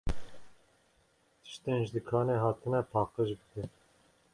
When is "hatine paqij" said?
2.43-3.29